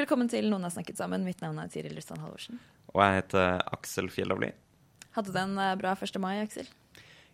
[0.00, 1.24] Velkommen til Noen har snakket sammen.
[1.26, 2.58] Mitt navn er Tiril Rustan Halvorsen.
[2.92, 4.50] Og jeg heter Aksel Fjellavli.
[5.16, 6.18] Hadde du en eh, bra 1.
[6.20, 6.68] mai, Aksel?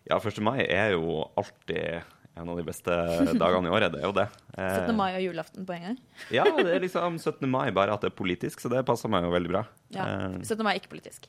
[0.07, 0.39] Ja, 1.
[0.43, 2.03] mai er jo alltid
[2.39, 2.95] en av de beste
[3.43, 3.93] dagene i året.
[3.93, 4.27] Det er jo det.
[4.55, 4.63] 17.
[4.63, 5.97] Eh, mai og julaften på en gang?
[6.33, 7.47] Ja, det er liksom 17.
[7.51, 9.65] mai, bare at det er politisk, så det passer meg jo veldig bra.
[9.95, 10.07] Ja.
[10.31, 10.63] Eh, 17.
[10.63, 11.27] mai er ikke politisk.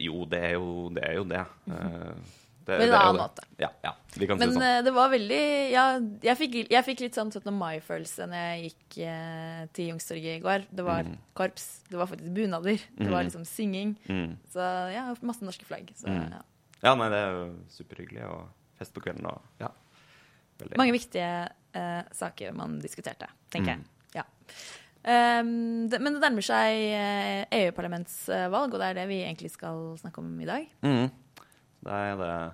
[0.00, 1.06] jo, det er jo det.
[1.10, 1.42] Er jo det.
[1.74, 2.38] Eh,
[2.70, 3.44] det, På en annen måte.
[3.60, 4.62] Ja, ja, vi kan Men si det sånn.
[4.64, 5.40] Men det var veldig
[5.72, 5.84] Ja,
[6.22, 7.52] jeg fikk, jeg fikk litt sånn 17.
[7.58, 10.66] mai-følelse når jeg gikk eh, til Youngstorget i går.
[10.70, 11.16] Det var Mm.
[11.34, 13.28] korps, det var faktisk bunader, det var Mm.
[13.30, 13.96] liksom synging.
[14.08, 14.36] Mm.
[14.52, 14.60] Så
[14.94, 15.90] ja, masse norske flagg.
[15.96, 16.30] Så, Mm.
[16.30, 16.42] ja.
[16.82, 19.68] Ja, nei, det er jo superhyggelig, og fest på kvelden og ja.
[20.58, 20.76] Veldig.
[20.76, 23.84] Mange viktige eh, saker man diskuterte, tenker Mm.
[24.14, 24.22] jeg.
[24.22, 24.24] Ja.
[25.40, 29.96] Um, det, men det nærmer seg eh, EU-parlamentsvalg, og det er det vi egentlig skal
[29.96, 30.66] snakke om i dag.
[30.84, 31.10] Mm.
[31.82, 32.52] Det er det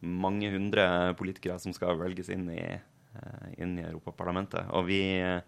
[0.00, 4.68] mange hundre politikere som skal velges inn i, eh, inn i Europaparlamentet.
[4.78, 5.40] Og vi eh,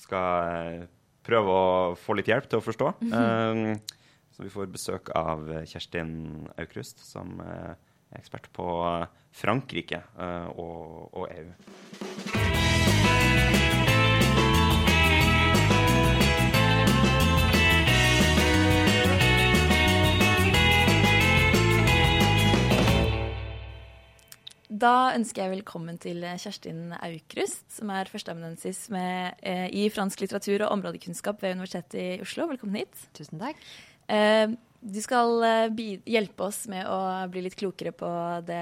[0.00, 0.86] skal eh,
[1.26, 2.94] prøve å få litt hjelp til å forstå.
[3.10, 3.76] Eh,
[4.36, 7.78] Så vi får besøk av Kjerstin Aukrust, som er
[8.18, 8.66] ekspert på
[9.32, 10.02] Frankrike
[10.60, 11.54] og, og EU.
[24.76, 30.74] Da ønsker jeg velkommen til Kjerstin Aukrust, som er førsteamanuensis eh, i fransk litteratur og
[30.74, 32.48] områdekunnskap ved Universitetet i Oslo.
[32.50, 33.04] Velkommen hit.
[33.16, 33.62] Tusen takk.
[34.12, 34.50] Eh,
[34.86, 36.98] du skal eh, hjelpe oss med å
[37.32, 38.10] bli litt klokere på
[38.46, 38.60] det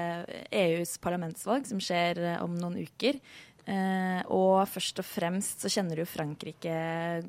[0.55, 3.19] EUs parlamentsvalg som skjer eh, om noen uker.
[3.65, 6.75] Eh, og først og fremst så kjenner du jo Frankrike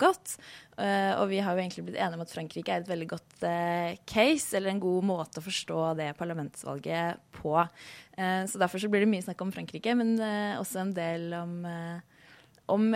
[0.01, 0.35] godt.
[0.77, 3.47] Eh, og vi har jo egentlig blitt enige om at Frankrike er et veldig godt
[3.49, 7.55] eh, case, eller en god måte å forstå det parlamentsvalget på.
[7.61, 11.31] Eh, så derfor så blir det mye snakk om Frankrike, men eh, også en del
[11.39, 12.27] om, eh,
[12.75, 12.91] om,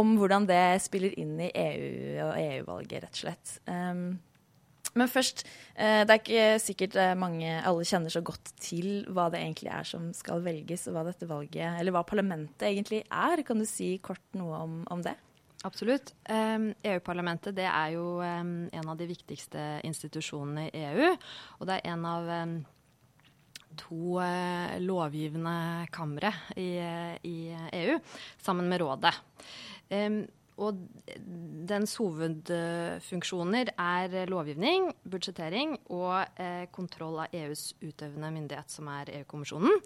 [0.00, 3.54] om hvordan det spiller inn i EU og EU-valget, rett og slett.
[3.70, 4.18] Um,
[4.98, 9.28] men først, eh, det er ikke sikkert eh, mange alle kjenner så godt til hva
[9.32, 13.44] det egentlig er som skal velges, og hva dette valget, eller hva parlamentet egentlig er.
[13.46, 15.14] Kan du si kort noe om, om det?
[15.68, 16.14] Absolutt.
[16.24, 21.10] EU-parlamentet det er jo um, en av de viktigste institusjonene i EU.
[21.58, 22.54] Og det er en av um,
[23.82, 26.70] to uh, lovgivende kamre i,
[27.28, 27.36] i
[27.82, 27.98] EU,
[28.40, 29.12] sammen med Rådet.
[30.60, 30.80] Og
[31.70, 39.78] dens hovedfunksjoner er lovgivning, budsjettering og eh, kontroll av EUs utøvende myndighet, som er EU-kommisjonen.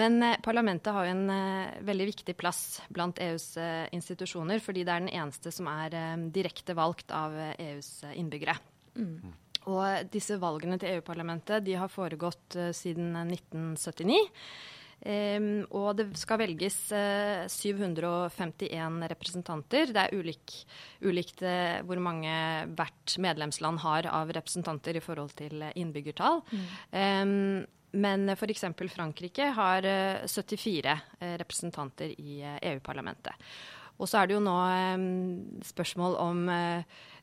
[0.00, 4.84] Men eh, parlamentet har jo en eh, veldig viktig plass blant EUs eh, institusjoner, fordi
[4.84, 8.58] det er den eneste som er eh, direkte valgt av eh, EUs innbyggere.
[9.70, 14.20] Og disse valgene til EU-parlamentet de har foregått siden 1979.
[15.00, 19.94] Um, og det skal velges uh, 751 representanter.
[19.94, 20.54] Det er ulik,
[21.00, 22.34] ulikt uh, hvor mange
[22.76, 26.42] hvert medlemsland har av representanter i forhold til uh, innbyggertall.
[26.52, 27.64] Mm.
[27.90, 28.64] men f.eks.
[28.92, 33.32] Frankrike har uh, 74 uh, representanter i EU-parlamentet.
[34.00, 34.58] Og så er det jo nå
[34.96, 36.46] um, spørsmål om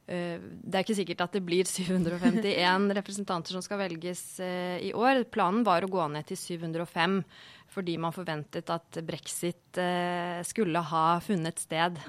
[0.07, 5.25] det er ikke sikkert at det blir 751 representanter som skal velges uh, i år.
[5.33, 7.21] Planen var å gå ned til 705
[7.77, 11.99] fordi man forventet at brexit uh, skulle ha funnet sted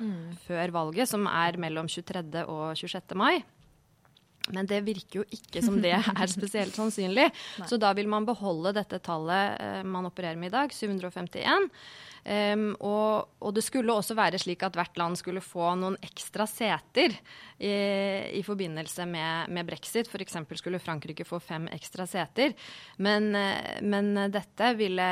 [0.47, 2.23] før valget, som er mellom 23.
[2.47, 3.17] og 26.
[3.19, 3.43] mai.
[4.55, 7.27] Men det virker jo ikke som det er spesielt sannsynlig.
[7.67, 11.67] Så da vil man beholde dette tallet man opererer med i dag, 751.
[12.29, 16.45] Um, og, og, det skulle også være slik at hvert land skulle få noen ekstra
[16.51, 17.15] seter
[17.57, 17.71] i,
[18.37, 20.11] i forbindelse med, med brexit.
[20.13, 20.37] F.eks.
[20.61, 22.53] skulle Frankrike få fem ekstra seter.
[23.01, 23.31] Men,
[23.81, 25.09] men dette ville,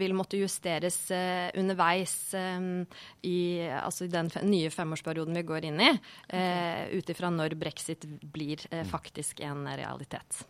[0.00, 2.82] vil måtte justeres uh, underveis um,
[3.22, 3.38] i,
[3.70, 5.92] altså den nye femårsperioden vi går inn i,
[6.34, 10.42] uh, ut ifra når brexit blir uh, faktisk en realitet.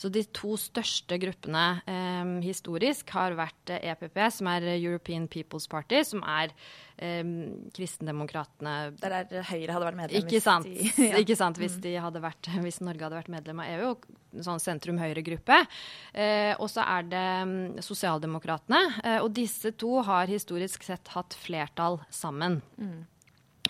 [0.00, 5.26] Så de to største gruppene eh, eh, historisk har vært EPP, e som er European
[5.30, 6.52] People's Party, som er
[7.00, 7.22] eh,
[7.76, 10.24] kristendemokratene Der er Høyre hadde vært medlem.
[10.24, 10.68] Ikke sant.
[10.68, 11.20] De, ja.
[11.20, 13.92] ikke sant hvis, hadde vært, hvis, Norge hadde vært medlem av EU,
[14.46, 15.62] sånn sentrum-høyre-gruppe.
[16.14, 17.54] Eh, og så er det um,
[17.84, 18.82] Sosialdemokratene.
[19.04, 22.60] Eh, og disse to har historisk sett hatt flertall sammen.
[22.80, 23.00] Mm.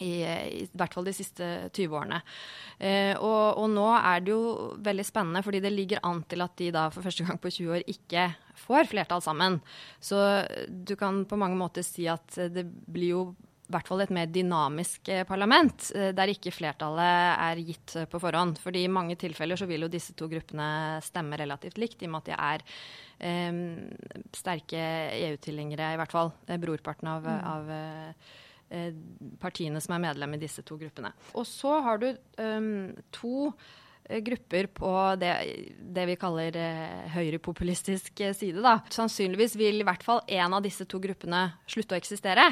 [0.01, 2.21] I, I, hvert fall de siste 20 årene.
[2.79, 6.57] Eh, og, og, nå er det jo veldig spennende, fordi det ligger an til at
[6.61, 8.31] de da for første gang på 20 år ikke
[8.65, 9.61] får flertall sammen.
[10.01, 10.19] Så
[10.69, 13.23] du kan på mange måter si at det blir jo
[13.71, 18.19] i hvert fall et mer dynamisk eh, parlament, eh, der ikke flertallet er gitt på
[18.23, 18.59] forhånd.
[18.59, 22.17] Fordi I mange tilfeller så vil jo disse to gruppene stemme relativt likt, i og
[22.17, 22.67] med at de er
[23.31, 23.63] eh,
[24.35, 24.85] sterke
[25.21, 26.35] EU-tilhengere, i hvert fall.
[26.51, 27.51] Brorparten av, mm.
[27.55, 28.39] av Eh,
[29.41, 31.13] partiene som er medlem i disse to gruppene.
[31.35, 33.51] Og så har du um, to
[34.09, 35.33] eh, grupper på det,
[35.81, 38.63] det vi kaller eh, høyrepopulistisk side.
[38.63, 38.79] Da.
[38.95, 42.51] Sannsynligvis vil i hvert fall én av disse to gruppene slutte å eksistere.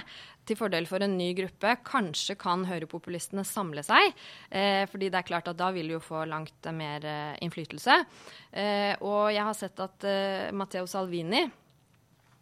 [0.49, 1.77] Til fordel for en ny gruppe.
[1.85, 4.11] Kanskje kan høyrepopulistene samle seg.
[4.51, 8.03] Eh, fordi det er klart at da vil de jo få langt mer eh, innflytelse.
[8.51, 10.11] Eh, og jeg har sett at
[10.57, 11.47] Matteo Salvini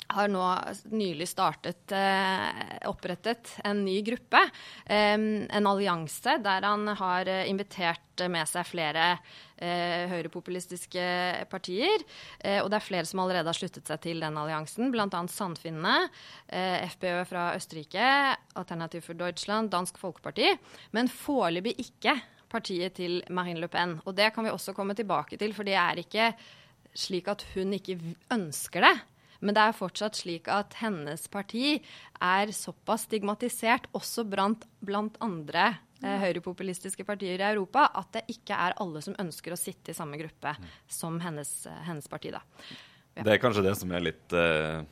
[0.08, 0.43] har nå
[0.94, 4.41] nylig startet, eh, opprettet en ny gruppe,
[4.87, 9.19] eh, en allianse, der han har eh, invitert med seg flere
[9.56, 11.03] høyrepopulistiske
[11.49, 12.03] partier.
[12.61, 15.08] Og det er flere som allerede har sluttet seg til den alliansen, bl.a.
[15.32, 16.11] Sandfinnene,
[16.93, 18.06] FPØ fra Østerrike,
[18.56, 20.49] Alternativ for Deutschland, Dansk Folkeparti.
[20.97, 22.19] Men foreløpig ikke
[22.53, 23.99] partiet til Marine Le Pen.
[24.05, 26.31] Og det kan vi også komme tilbake til, for det er ikke
[26.97, 27.99] slik at hun ikke
[28.32, 28.97] ønsker det.
[29.46, 31.76] Men det er fortsatt slik at hennes parti
[32.22, 35.69] er såpass stigmatisert også blant, blant andre
[36.02, 39.98] eh, høyrepopulistiske partier i Europa at det ikke er alle som ønsker å sitte i
[39.98, 40.56] samme gruppe
[40.90, 41.54] som hennes,
[41.87, 42.34] hennes parti.
[42.34, 42.43] Da.
[43.14, 43.22] Ja.
[43.22, 44.84] Det er kanskje det som er litt uh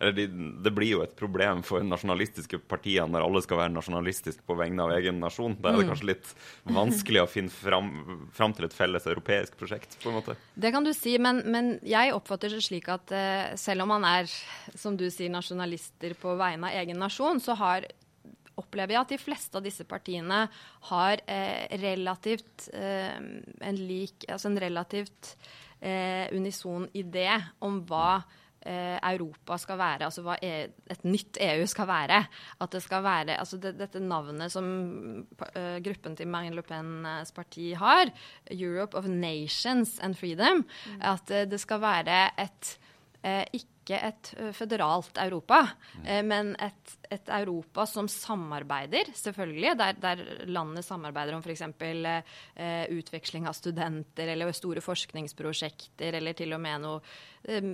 [0.00, 0.26] det,
[0.64, 4.86] det, blir jo et problem for nasjonalistiske partier når alle skal være nasjonalistiske på vegne
[4.86, 5.58] av egen nasjon.
[5.60, 5.90] Da er det mm.
[5.92, 6.32] kanskje litt
[6.72, 7.90] vanskelig å finne fram,
[8.36, 9.98] fram, til et felles europeisk prosjekt.
[10.02, 10.36] på en måte.
[10.54, 14.08] Det kan du si, men, men jeg oppfatter det slik at uh, selv om man
[14.08, 14.30] er
[14.74, 17.88] som du sier, nasjonalister på vegne av egen nasjon, så har
[18.60, 20.42] opplever jeg at de fleste av disse partiene
[20.90, 25.34] har eh, relativt eh, en lik Altså en relativt
[25.80, 27.28] eh, unison idé
[27.64, 28.22] om hva
[28.60, 32.18] Europa skal være, altså hva e et nytt EU skal være.
[32.60, 34.66] At det skal være altså det, Dette navnet som
[35.24, 38.12] uh, gruppen til Marine Le Pens parti har,
[38.50, 41.00] Europe of Nations and Freedom, mm.
[41.00, 42.76] at uh, det skal være et
[43.52, 45.60] ikke ikke et føderalt Europa,
[45.98, 46.08] mm.
[46.26, 49.72] men et, et, Europa som samarbeider, selvfølgelig.
[49.80, 51.64] Der, der landene samarbeider om f.eks.
[51.66, 57.00] Uh, utveksling av studenter eller store forskningsprosjekter, eller til og med noe
[57.48, 57.70] eh,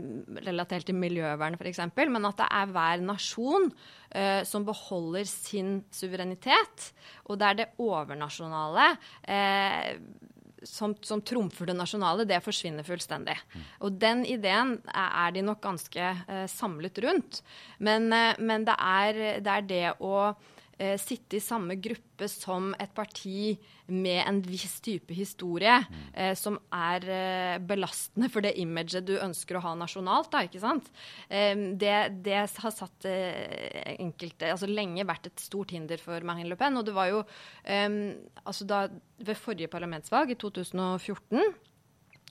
[0.47, 1.83] relatert til miljøvern f.eks.
[2.07, 6.91] Men at det er hver nasjon uh, som beholder sin suverenitet,
[7.29, 8.93] og der det overnasjonale
[9.29, 9.93] eh,
[10.67, 13.37] som, som, trumfer det nasjonale, det forsvinner fullstendig.
[13.87, 17.41] Og den ideen er de nok ganske eh, samlet rundt.
[17.79, 20.35] Men, eh, men det, er, det, er, det å
[20.79, 23.57] eh, sitte i samme gruppe som et parti
[23.93, 25.75] med en viss type historie,
[26.13, 30.31] eh, som er eh, belastende for det imaget du ønsker å ha nasjonalt.
[30.33, 30.91] Da, ikke sant?
[31.29, 31.95] Det,
[32.25, 36.77] det, har satt eh, enkelte Altså lenge vært et stort hinder for Marine Le Pen.
[36.79, 37.23] Og det var jo
[37.67, 38.87] altså da,
[39.19, 41.66] ved forrige parlamentsvalg, i 2014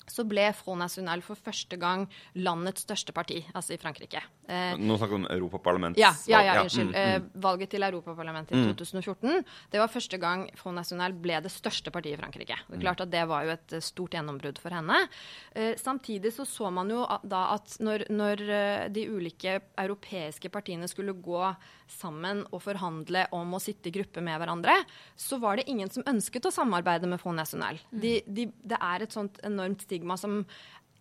[0.07, 2.05] så ble Front National for første gang
[2.37, 4.21] landets største parti, altså i Frankrike.
[4.45, 6.01] Eh, Nå snakker vi om Europaparlamentet.
[6.01, 6.91] Ja, ja, ja, unnskyld.
[6.91, 7.25] Mm, mm.
[7.25, 8.75] Eh, valget til Europaparlamentet i mm.
[8.77, 9.45] 2014.
[9.73, 12.59] Det var første gang Front National ble det største partiet i Frankrike.
[12.67, 15.01] Det er klart at det var jo et eh, stort gjennombrudd for henne.
[15.55, 20.89] Eh, samtidig så så man jo da at når, når eh, de ulike europeiske partiene
[20.91, 21.41] skulle gå
[21.91, 24.77] sammen og forhandle om å sitte i gruppe med hverandre,
[25.15, 27.79] så var det ingen som ønsket å samarbeide med Fond National.
[27.91, 27.99] Mm.
[28.01, 30.41] De, de, det er et sånt enormt stigma som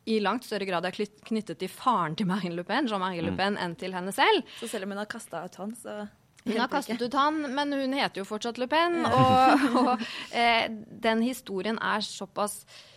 [0.05, 3.39] i langt større grad er knyttet til faren til Marine Le Pen, Jean-Marie Le mm.
[3.41, 4.45] Pen, enn til henne selv.
[4.61, 6.05] Så selv om hun har kasta ut han, så
[6.45, 9.01] hun har kastet ut han, men hun heter jo fortsatt Le Pen.
[9.01, 9.55] Ja.
[9.55, 10.05] Og, og
[10.37, 10.67] eh,
[11.07, 12.94] den historien er såpass eh,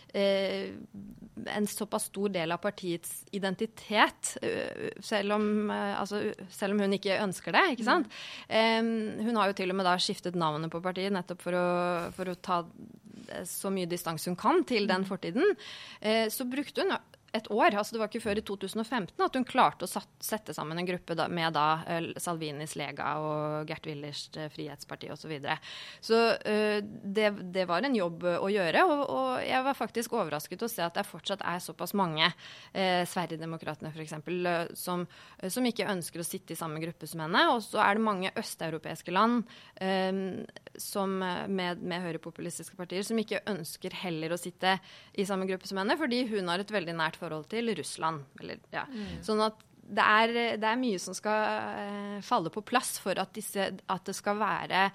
[1.46, 6.92] en såpass stor del av partiets identitet, eh, selv om, eh, altså, selv om, hun
[6.92, 7.64] ikke ønsker det.
[7.72, 8.08] ikke sant?
[8.48, 9.20] Mm.
[9.24, 11.68] Hun har jo til og med da skiftet navnet på partiet nettopp for å,
[12.16, 12.64] for å ta
[13.44, 15.08] så mye distanse hun kan til den mm.
[15.08, 15.56] fortiden,
[16.00, 16.96] eh, så brukte hun
[17.32, 17.74] et år.
[17.74, 19.90] altså Det var ikke før i 2015 at hun klarte å
[20.24, 25.26] sette sammen en gruppe med da uh, Salvinis Lega og Gert Willers uh, Frihetsparti osv.
[25.28, 25.58] Så, videre.
[26.00, 28.84] så uh, det, det, var en jobb å gjøre.
[28.88, 33.02] Og, og, jeg var faktisk overrasket å se at det fortsatt er såpass mange, uh,
[33.08, 34.16] Sverigedemokraterna f.eks.,
[34.78, 35.04] som,
[35.52, 37.44] som ikke ønsker å sitte i samme gruppe som henne.
[37.52, 39.44] Og så er det mange østeuropeiske land
[40.78, 44.76] som, med, med høyrepopulistiske partier som ikke ønsker heller å sitte
[45.18, 48.24] i samme gruppe som henne, fordi hun har et veldig nært forhold til Russland.
[48.40, 48.86] Eller, ja.
[48.88, 49.20] mm.
[49.26, 53.32] Sånn at det er, det er, mye som skal uh, falle på plass for at,
[53.36, 54.88] disse, at det skal være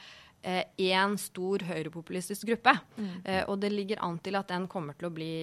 [0.43, 2.75] én uh, stor høyrepopulistisk gruppe.
[2.99, 3.15] Mm.
[3.25, 5.33] Uh, og det ligger an til at den kommer til å bli,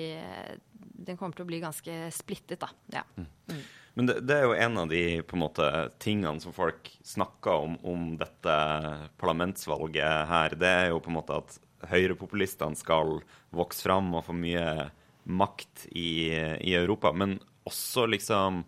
[0.78, 2.60] den til å bli ganske splittet.
[2.62, 2.70] Da.
[3.00, 3.04] Ja.
[3.16, 3.26] Mm.
[3.50, 3.62] Mm.
[3.94, 5.66] Men det, det, er jo en av de på en måte,
[6.02, 8.54] tingene som folk snakker om om dette
[9.20, 10.54] parlamentsvalget her.
[10.60, 11.58] Det er jo på en måte at
[11.90, 13.18] høyrepopulistene skal
[13.56, 14.90] vokse fram og få mye
[15.24, 17.12] makt i, i Europa.
[17.12, 18.62] Men også liksom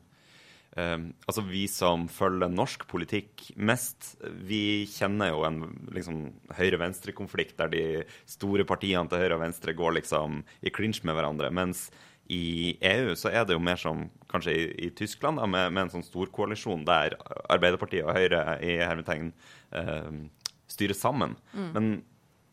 [0.76, 5.60] um, Altså vi som følger norsk politikk mest, vi kjenner jo en
[5.94, 6.24] liksom,
[6.58, 7.84] høyre-venstre-konflikt der de
[8.28, 11.52] store partiene til høyre og venstre går liksom i clinch med hverandre.
[11.52, 11.90] mens
[12.32, 15.82] i EU så er det jo mer som kanskje i, i Tyskland, da, med, med,
[15.84, 17.16] en sånn storkoalisjon der
[17.52, 19.32] Arbeiderpartiet og Høyre i hermetegn
[19.76, 20.08] eh,
[20.70, 21.34] styrer sammen.
[21.52, 21.68] Mm.
[21.74, 21.90] Men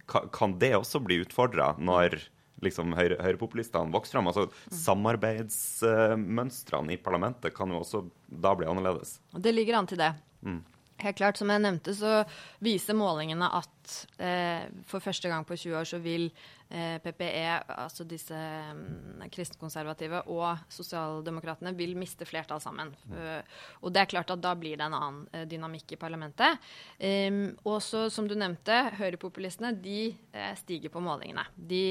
[0.10, 2.18] kan det også bli utfordra når
[2.66, 4.28] liksom høyre, høyrepopulistene vokser fram?
[4.32, 4.54] Altså, mm.
[4.84, 9.10] Samarbeidsmønstrene i parlamentet kan jo også da bli annerledes.
[9.32, 10.14] Det ligger an til det.
[10.46, 10.62] Mm.
[11.00, 12.24] Helt klart, Som jeg nevnte, så
[12.60, 13.79] viser målingene at
[14.18, 16.30] eh, for første gang på 20 år så vil
[16.70, 22.92] Eh, PPE, altså disse um, kristenkonservative og sosialdemokratene, vil miste flertall sammen.
[23.10, 23.42] Uh,
[23.82, 26.62] og det er klart at da blir det en annen uh, dynamikk i parlamentet.
[27.02, 31.48] Um, og så, som du nevnte, høyrepopulistene de uh, stiger på målingene.
[31.58, 31.82] De,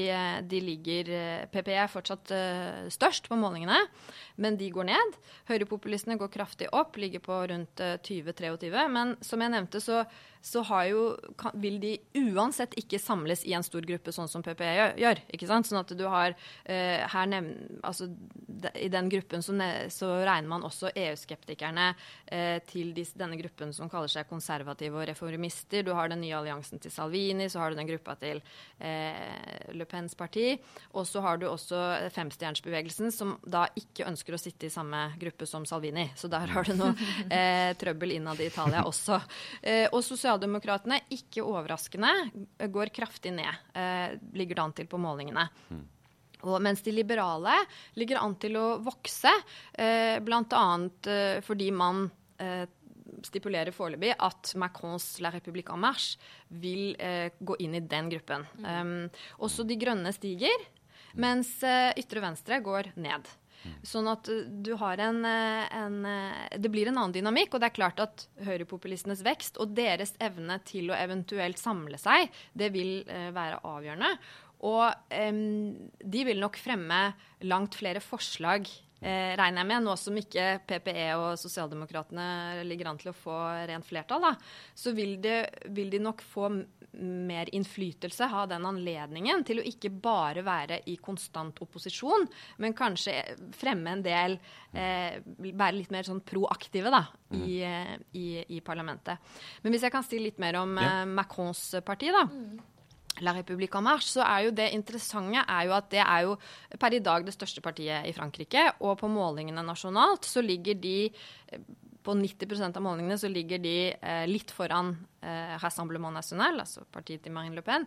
[0.47, 1.11] de ligger
[1.51, 2.31] PPE er fortsatt
[2.93, 3.81] størst på målingene,
[4.39, 5.19] men de går ned.
[5.51, 8.71] Høyrepopulistene går kraftig opp, ligger på rundt 20-23.
[8.95, 10.05] Men som jeg nevnte, så
[10.41, 14.95] så jo, kan, vil de uansett ikke samles i en stor gruppe, sånn som PPE
[14.99, 15.19] gjør.
[15.35, 15.67] ikke sant?
[15.67, 20.13] Sånn at du har uh, her nevn, altså, de, I den gruppen så, ne, så,
[20.23, 25.83] regner man også EU-skeptikerne uh, til de, denne gruppen som kaller seg konservative og reformister.
[25.83, 29.89] Du har den nye alliansen til Salvini, så har du den gruppa til uh, Le
[29.91, 30.53] Pens parti.
[30.95, 31.83] Og så har du også
[32.15, 36.07] femstjernsbevegelsen, som da ikke ønsker å sitte i samme gruppe som Salvini.
[36.15, 36.95] Så der har du noe
[37.81, 39.19] trøbbel innad i Italia også.
[39.91, 42.11] og Sosialdemokratene, ikke overraskende,
[42.69, 43.49] går kraftig ned.
[43.73, 45.47] Eh, ligger det an til på målingene.
[45.73, 45.85] Mm.
[46.45, 47.55] Og mens de liberale
[47.97, 49.31] ligger an til å vokse,
[49.73, 50.61] eh, bl.a.
[51.09, 52.05] Eh, fordi man
[52.37, 52.67] eh,
[53.25, 58.45] stipulerer foreløpig at Macrons La République en Marche vil eh, gå inn i den gruppen.
[58.61, 59.09] Um,
[59.41, 60.69] også De grønne stiger,
[61.17, 63.25] mens eh, ytre venstre går ned.
[63.85, 67.53] Sånn at eh, du har en, eh, en, eh, Det blir en annen dynamikk.
[67.53, 72.29] Og det er klart at høyrepopulistenes vekst og deres evne til å eventuelt samle seg,
[72.57, 74.13] det vil være avgjørende.
[74.67, 74.91] Og
[75.31, 77.13] um, de vil nok fremme
[77.47, 78.67] langt flere forslag
[79.01, 83.37] eh, regner jeg med, nå som ikke PPE og Sosialdemokratene ligger an til å få
[83.69, 84.33] rent flertall, da,
[84.75, 85.41] så vil de,
[85.75, 86.51] vil de nok få
[86.99, 92.25] mer innflytelse, ha den anledningen til å ikke bare være i konstant opposisjon,
[92.63, 93.13] men kanskje
[93.57, 94.39] fremme en del
[94.73, 97.43] eh, Være litt mer sånn proaktive da, mm.
[97.45, 98.25] i, eh, i,
[98.57, 99.21] i, parlamentet.
[99.63, 101.01] Men hvis jeg kan si litt mer om ja.
[101.03, 102.25] eh, Macrons parti, da.
[102.25, 102.59] Mm.
[103.25, 106.35] La République en Marche, så er jo det interessante er jo at det er jo
[106.79, 108.65] per i dag det største partiet i Frankrike.
[108.79, 110.97] Og på målingene nasjonalt så ligger de
[112.09, 117.21] på 90% av målingene så ligger de eh, litt foran eh, Rassemblement National, altså partiet
[117.21, 117.85] til Marine Le Pen.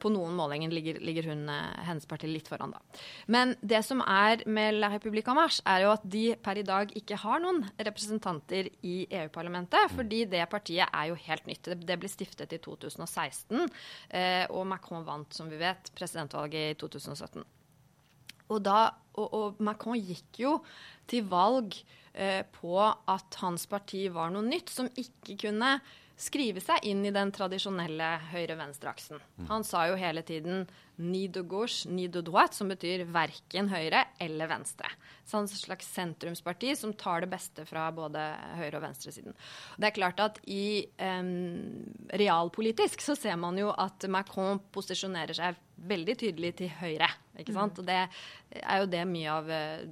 [0.00, 3.02] På noen målinger ligger, ligger hun, eh, hennes parti litt foran, da.
[3.28, 6.66] Men det som er med La République en Marche, er jo at de per i
[6.66, 11.74] dag ikke har noen representanter i EU-parlamentet, fordi det partiet er jo helt nytt.
[11.84, 13.66] Det, ble stiftet i 2016,
[14.16, 17.44] eh, og Macron vant, som vi vet, presidentvalget i 2017.
[18.48, 20.56] Og, da, og, og Macron gikk jo
[21.10, 21.76] til valg
[22.54, 22.74] på
[23.10, 25.72] at hans parti var noe nytt som ikke kunne
[26.16, 29.18] skrive seg inn i den tradisjonelle høyre-venstre-aksen.
[29.18, 29.46] Mm.
[29.50, 30.66] Han sa jo hele tiden
[30.96, 34.86] 'ni de gauche, ni de droite', som betyr verken høyre eller venstre.
[35.24, 38.20] Så han er et slags sentrumsparti som tar det beste fra både
[38.54, 39.34] høyre- og venstresiden.
[39.76, 45.56] Det er klart at i um, realpolitisk så ser man jo at Macron posisjonerer seg
[45.76, 47.10] veldig tydelig til høyre.
[47.38, 47.58] ikke mm.
[47.58, 47.74] sant?
[47.74, 47.80] Mm.
[47.80, 49.82] Og det er jo det mye av uh,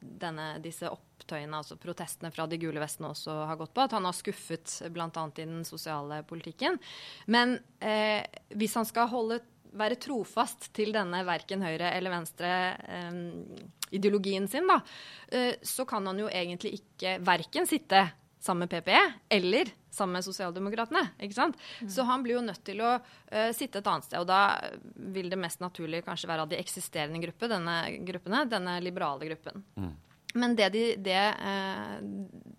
[0.00, 3.84] denne, disse opp opptøyene, altså protestene fra de gule vestene også har gått på.
[3.84, 5.10] At han har skuffet bl.a.
[5.12, 6.78] i den sosiale politikken.
[7.26, 8.24] Men eh,
[8.56, 9.42] hvis han skal holde
[9.78, 12.52] være trofast til denne verken høyre- eller venstre
[12.88, 14.80] eh, sin, da,
[15.28, 18.06] eh, så kan han jo egentlig ikke verken sitte
[18.40, 19.02] sammen med PPE
[19.34, 21.08] eller sammen med Sosialdemokratene.
[21.20, 21.56] ikke sant?
[21.82, 21.88] Mm.
[21.90, 24.20] Så han blir jo nødt til å uh, sitte et annet sted.
[24.20, 24.60] Og da
[24.94, 27.74] vil det mest naturlig kanskje være av de eksisterende gruppe, denne
[28.06, 29.64] gruppene, denne liberale gruppen.
[29.74, 29.96] Mm.
[30.34, 32.00] Men det, de, det eh,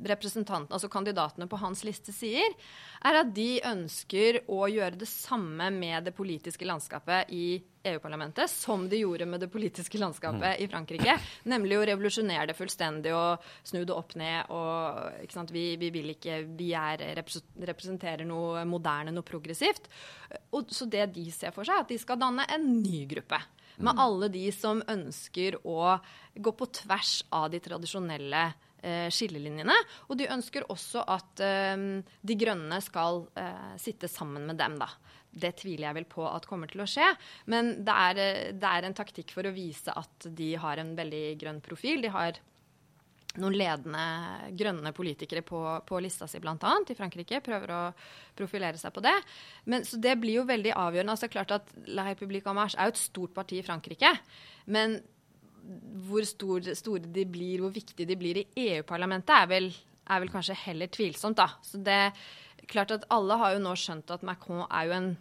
[0.10, 2.56] representantene, altså kandidatene på hans liste sier,
[3.06, 7.60] er at de ønsker å gjøre det samme med det politiske landskapet i
[7.90, 10.64] EU-parlamentet som de gjorde med det politiske landskapet mm.
[10.66, 11.16] i Frankrike.
[11.52, 14.50] Nemlig å revolusjonere det fullstendig og snu det opp ned.
[14.50, 19.88] og vi, vi, vil ikke, vi er, representerer noe moderne, noe progressivt.
[20.52, 23.40] Og, så det de ser for seg, er at de skal danne en ny gruppe
[23.80, 25.96] med alle de som ønsker å
[26.36, 28.44] gå på tvers av de tradisjonelle
[28.82, 29.76] eh, skillelinjene.
[30.10, 31.86] Og de ønsker også at eh,
[32.22, 34.92] De grønne skal eh, sitte sammen med dem, da.
[35.30, 37.08] Det tviler jeg vel på at kommer til å skje.
[37.54, 40.96] Men det er, eh, det er en taktikk for å vise at de har en
[40.98, 42.02] veldig grønn profil.
[42.04, 42.40] De har
[43.38, 44.04] noen ledende
[44.58, 46.56] grønne politikere på, på lista si, bl.a.
[46.90, 47.42] i Frankrike.
[47.46, 47.82] Prøver å
[48.38, 49.14] profilere seg på det.
[49.70, 51.14] Men, så det blir jo veldig avgjørende.
[51.14, 54.16] altså klart at La République en er jo et stort parti i Frankrike.
[54.66, 54.98] Men
[56.10, 59.70] hvor stor, store de blir, hvor viktige de blir i EU-parlamentet, er,
[60.10, 61.38] er, vel kanskje heller tvilsomt.
[61.38, 61.52] da.
[61.62, 62.14] Så det er
[62.68, 65.12] klart at Alle har jo nå skjønt at Macron er jo en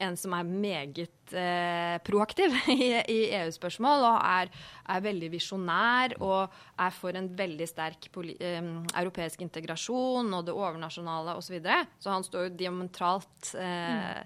[0.00, 4.52] en som er meget eh, proaktiv i, i EU-spørsmål, og er,
[4.94, 8.62] er veldig visjonær og er for en veldig sterk eh,
[9.02, 11.52] europeisk integrasjon og det overnasjonale osv.
[11.52, 11.84] Så, videre.
[12.00, 14.22] så han står jo diametralt eh,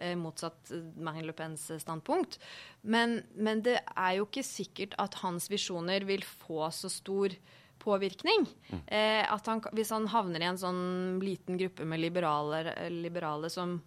[0.00, 0.20] mm.
[0.22, 2.38] motsatt Marine Le Pens standpunkt.
[2.80, 7.36] Men, men, det er jo ikke sikkert at hans visjoner vil få så stor
[7.80, 8.46] påvirkning.
[8.70, 8.80] Mm.
[8.86, 10.82] Eh, at han, hvis han havner i en sånn
[11.24, 13.78] liten gruppe med liberale, liberale som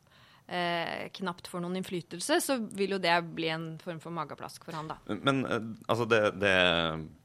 [0.47, 4.77] eh, knapt får noen innflytelse, så vil jo det bli en form for mageplask for
[4.77, 4.99] han, da.
[5.13, 6.55] Men eh, altså det, det,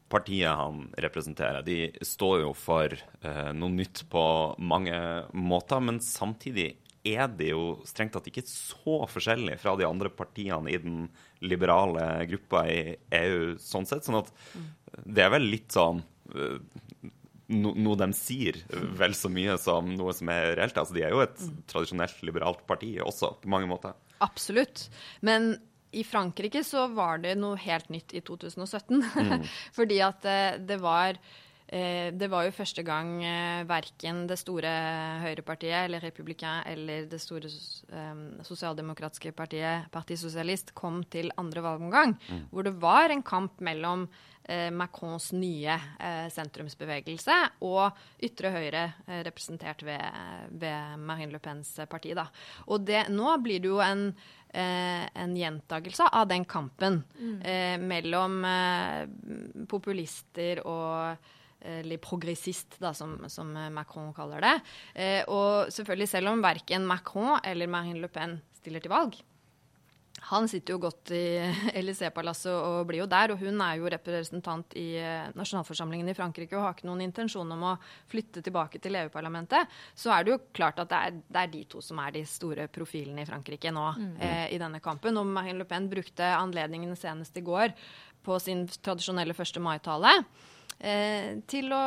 [0.08, 4.24] partiet han representerer, de står jo for eh, noe nytt på
[4.58, 4.98] mange
[5.36, 6.70] måter, men samtidig
[7.08, 11.06] er de jo strengt tatt ikke så forskjellige fra de andre partiene i den
[11.44, 12.80] liberale gruppa i
[13.20, 14.06] EU, sånn sett.
[14.06, 14.32] Sånn at
[15.04, 16.02] det er vel litt sånn
[16.34, 16.58] eh,
[17.48, 18.60] no, noe de sier,
[18.98, 20.76] vel så mye som noe som er reelt.
[20.76, 21.56] Altså, de er jo et mm.
[21.70, 23.96] tradisjonelt liberalt parti også, på mange måter.
[24.24, 24.88] Absolutt.
[25.24, 25.54] Men
[25.90, 29.02] i Frankrike så var det noe helt nytt i 2017.
[29.02, 29.44] Mm.
[29.78, 34.38] Fordi at det, eh, det var eh, det var jo første gang eh, verken det
[34.40, 34.72] store
[35.24, 42.18] høyrepartiet eller Republicain eller det store eh, sosialdemokratiske partiet Parti Sosialist kom til andre valgomgang,
[42.18, 42.48] mm.
[42.52, 44.08] hvor det var en kamp mellom
[44.72, 50.02] Macrons nye eh, sentrumsbevegelse og ytre høyre eh, representert ved,
[50.50, 52.14] ved, Marine Le Pens parti.
[52.16, 52.28] Da.
[52.72, 54.08] Og det, nå blir det jo en,
[54.50, 57.34] eh, en gjentagelse av den kampen mm.
[57.48, 59.02] Eh, mellom eh,
[59.70, 64.52] populister og eller progressist, da, som, som, Macron kaller det.
[64.94, 69.18] Eh, og selvfølgelig, selv om verken Macron eller Marine Le Pen stiller til valg,
[70.30, 71.22] han sitter jo godt i
[71.78, 73.32] Élysée-palasset og blir jo der.
[73.32, 77.54] Og hun er jo representant i eh, nasjonalforsamlingen i Frankrike og har ikke noen intensjon
[77.54, 77.76] om å
[78.10, 79.78] flytte tilbake til EU-parlamentet.
[79.94, 82.24] Så er det jo klart at det er, det er, de to som er de
[82.28, 84.12] store profilene i Frankrike nå mm.
[84.18, 85.16] eh, i denne kampen.
[85.20, 87.74] Og Marine Le Pen brukte anledningen senest i går
[88.26, 89.60] på sin tradisjonelle 1.
[89.64, 90.18] mai-tale.
[90.78, 91.82] Eh, til, å,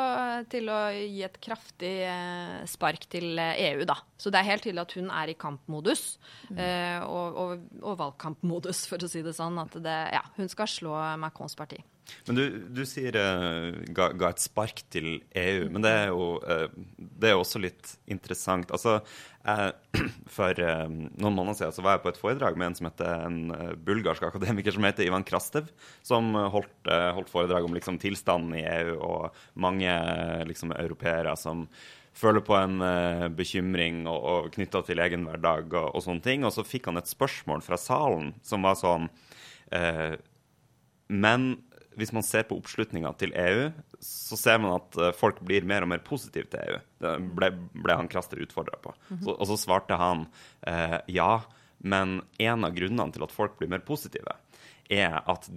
[0.52, 3.46] til, å, gi et kraftig eh, spark til EU,
[3.80, 3.96] eh, e da.
[4.20, 6.18] Så det er helt tydelig at hun er i kampmodus,
[6.50, 6.60] mm.
[7.08, 9.58] og, og, og, valgkampmodus, for å si det sånn.
[9.64, 11.80] At det, ja, hun skal slå Macrons parti.
[12.28, 16.34] Men du, du sier uh, ga, ga, et spark til EU, men det er jo
[16.44, 18.72] uh, det er også litt interessant.
[18.74, 19.00] Altså,
[19.48, 19.70] uh,
[20.32, 23.40] For noen måneder siden så var jeg på et foredrag med en som heter en
[23.84, 25.68] bulgarsk akademiker som heter Ivan Krastev,
[26.08, 29.92] som holdt, holdt foredrag om liksom, tilstanden i EU og mange
[30.48, 31.66] liksom, europeere som
[32.16, 32.80] føler på en
[33.36, 36.48] bekymring og, og knytta til egen hverdag og, og, sånne ting.
[36.48, 39.10] Og så fikk han et spørsmål fra salen som var sånn
[41.12, 41.52] Men
[42.00, 43.66] hvis man ser på oppslutninga til EU,
[44.02, 46.78] så ser man at eh, folk blir mer og mer positive til EU.
[47.04, 48.94] Det ble, ble han Kraster utfordra på.
[49.10, 49.24] Mm -hmm.
[49.26, 50.28] så, og så svarte han
[50.68, 51.44] eh, ja,
[51.78, 54.38] men en av grunnene til at folk blir mer positive,
[54.90, 55.50] er at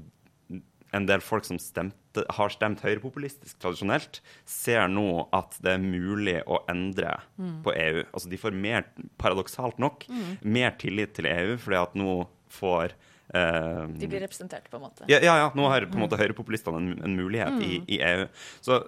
[0.95, 6.37] en del folk som stemte, har stemt høyrepopulistisk tradisjonelt, ser nå at det er mulig
[6.47, 7.63] å endre mm.
[7.67, 8.05] på EU.
[8.13, 8.87] Altså De får mer,
[9.19, 10.37] paradoksalt nok, mm.
[10.43, 12.15] mer tillit til EU fordi at nå
[12.55, 12.95] får
[13.33, 15.07] de blir representert, på en måte.
[15.11, 15.39] Ja, ja.
[15.41, 15.49] ja.
[15.57, 17.65] Nå har på en måte høyrepopulistene en, en mulighet mm.
[17.65, 18.27] i, i, EU.
[18.63, 18.83] Så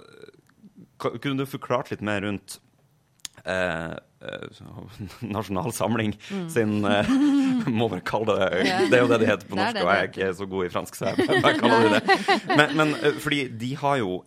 [0.99, 2.59] kunne du forklart litt mer rundt
[3.47, 4.47] uh, eh,
[5.21, 6.15] Nasjonal Samling
[6.53, 7.11] sin eh,
[7.67, 10.11] Må bare kalle det Det er jo det de heter på norsk, og jeg er
[10.11, 12.41] ikke så god i fransk, så jeg bare kaller det det.
[12.53, 14.19] Men, men eh, fordi de har jo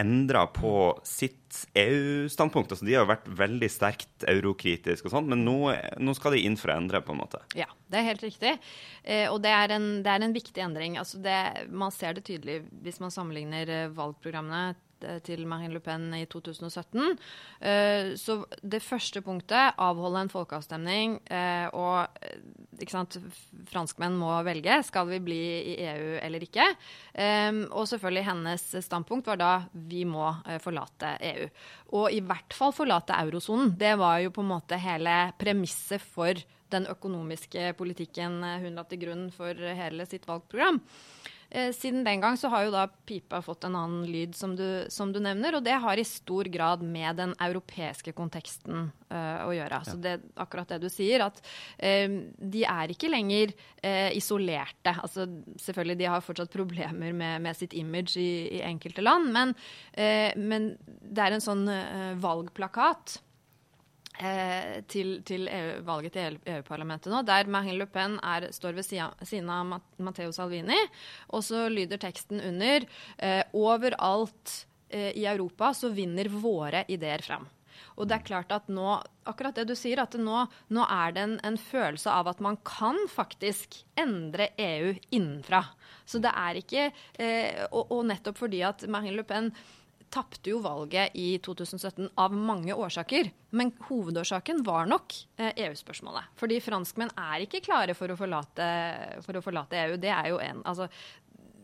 [0.00, 0.72] endra på
[1.06, 1.36] sitt
[1.78, 2.72] EU-standpunkt.
[2.72, 5.58] Altså, de har vært veldig sterkt eurokritiske og sånn, men nå,
[6.00, 7.42] nå skal de inn for å endre, på en måte.
[7.58, 8.54] Ja, det er helt riktig.
[9.02, 10.98] Eh, og det er, en, det er en viktig endring.
[11.00, 11.38] Altså det,
[11.70, 14.78] man ser det tydelig hvis man sammenligner eh, valgprogrammene
[15.24, 17.16] til Marine Le Pen i 2017.
[17.60, 23.18] Eh, så det første punktet, avholde en folkeavstemning, eh, og eh, sant,
[23.70, 25.40] franskmenn må velge skal vi bli
[25.74, 26.66] i EU eller ikke.
[27.14, 31.50] Eh, og selvfølgelig hennes standpunkt var da vi må eh, forlate EU.
[32.00, 33.74] Og i hvert fall forlate eurosonen.
[33.78, 36.38] Det var jo på en måte hele premisset for
[36.70, 40.80] den økonomiske politikken eh, hun la til grunn for hele sitt valgprogram.
[41.50, 44.86] Eh, siden den gang så har jo da pipa fått en annen lyd, som du,
[44.88, 49.50] som du nevner, og det har i stor grad med den europeiske konteksten eh, å
[49.56, 49.80] gjøre.
[49.88, 51.40] Så det, akkurat det du sier, at
[51.76, 52.06] eh,
[52.38, 54.94] de er ikke lenger eh, isolerte.
[54.94, 55.26] Altså
[55.58, 59.56] selvfølgelig, de har fortsatt problemer med, med sitt image i, i enkelte land, men,
[59.92, 63.18] eh, men det er en sånn eh, valgplakat
[64.20, 68.86] eh, til, til EU, valget til EU-parlamentet nå, der Marine Le Pen er, står ved
[68.86, 70.78] siden av Matteo Salvini.
[71.34, 72.86] Og så lyder teksten under
[73.18, 77.48] eh, Overalt eh, i Europa så vinner våre ideer fram.
[77.96, 78.94] Og det er klart at nå,
[79.28, 82.58] akkurat det du sier, at nå, nå er det en, en følelse av at man
[82.66, 85.64] kan faktisk endre EU innenfra.
[86.08, 89.52] Så det er ikke eh, og, og nettopp fordi at Marine Le Pen
[90.10, 93.30] tapte jo valget i 2017 av mange årsaker.
[93.54, 96.34] Men hovedårsaken var nok eh, EU-spørsmålet.
[96.38, 98.66] Fordi franskmenn er ikke klare for å forlate,
[99.26, 99.96] for å forlate EU.
[100.02, 100.90] Det er jo en altså,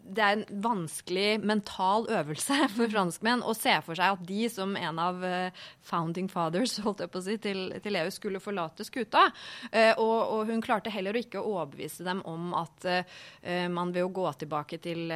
[0.06, 4.76] det er en vanskelig mental øvelse for franskmenn å se for seg at de som
[4.78, 8.86] en av eh, founding fathers holdt jeg på å si, til, til EU skulle forlate
[8.86, 9.26] skuta.
[9.70, 14.06] Eh, og, og hun klarte heller ikke å overbevise dem om at eh, man ved
[14.06, 15.12] å gå tilbake til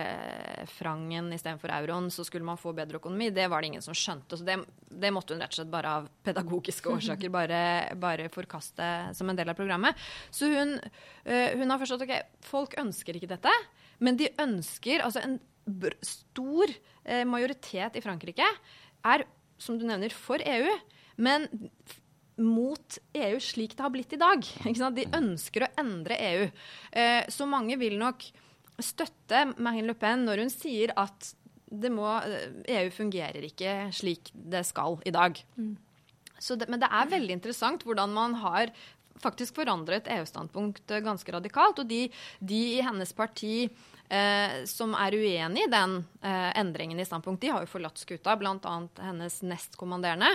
[0.70, 3.30] frangen istedenfor euroen, så skulle man få bedre økonomi.
[3.34, 4.38] Det var det ingen som skjønte.
[4.38, 4.56] Så det,
[4.90, 7.60] det måtte hun rett og slett bare av pedagogiske årsaker bare,
[8.00, 9.98] bare forkaste som en del av programmet.
[10.30, 10.76] Så hun,
[11.24, 12.14] hun har forstått ok,
[12.46, 13.54] folk ønsker ikke dette.
[14.00, 15.38] Men de ønsker Altså en
[16.04, 16.72] stor
[17.04, 18.46] eh, majoritet i Frankrike
[19.06, 19.24] er,
[19.60, 20.72] som du nevner, for EU,
[21.20, 21.46] men
[22.40, 24.46] mot EU slik det har blitt i dag.
[24.96, 26.46] De ønsker å endre EU.
[26.96, 28.24] Eh, så mange vil nok
[28.80, 31.34] støtte Marine Le Pen når hun sier at
[31.70, 32.48] det må, eh,
[32.80, 35.38] EU fungerer ikke slik det skal i dag.
[36.40, 38.72] Så det, men det er veldig interessant hvordan man har
[39.22, 41.82] faktisk forandret EU-standpunkt eh, ganske radikalt.
[41.82, 42.06] Og de,
[42.38, 43.68] de i hennes parti
[44.10, 48.34] eh, som er uenig i den eh, endringen i standpunkt, de har jo forlatt skuta.
[48.40, 48.74] Bl.a.
[49.00, 50.32] hennes nestkommanderende,